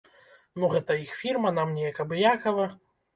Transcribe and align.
Ну, 0.61 0.69
гэта 0.75 0.95
іх 1.01 1.11
фірма, 1.19 1.51
нам 1.57 1.75
неяк 1.75 1.99
абыякава. 2.05 2.65